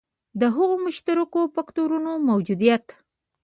[0.41, 2.85] د هغو مشترکو فکټورونو موجودیت.